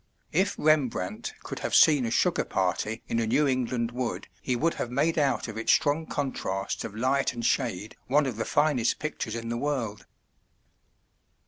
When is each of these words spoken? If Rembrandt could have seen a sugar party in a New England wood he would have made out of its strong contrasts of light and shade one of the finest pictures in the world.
If 0.31 0.55
Rembrandt 0.57 1.35
could 1.43 1.59
have 1.59 1.75
seen 1.75 2.07
a 2.07 2.09
sugar 2.09 2.43
party 2.43 3.03
in 3.07 3.19
a 3.19 3.27
New 3.27 3.45
England 3.47 3.91
wood 3.91 4.27
he 4.41 4.55
would 4.55 4.73
have 4.73 4.89
made 4.89 5.19
out 5.19 5.47
of 5.47 5.59
its 5.59 5.71
strong 5.71 6.07
contrasts 6.07 6.83
of 6.83 6.95
light 6.95 7.33
and 7.33 7.45
shade 7.45 7.95
one 8.07 8.25
of 8.25 8.37
the 8.37 8.45
finest 8.45 8.97
pictures 8.97 9.35
in 9.35 9.49
the 9.49 9.57
world. 9.57 10.07